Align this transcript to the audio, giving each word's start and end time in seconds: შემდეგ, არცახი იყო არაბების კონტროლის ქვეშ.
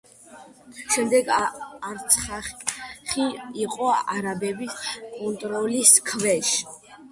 შემდეგ, 0.93 1.27
არცახი 1.89 3.27
იყო 3.67 3.93
არაბების 4.17 4.81
კონტროლის 4.97 5.95
ქვეშ. 6.11 6.53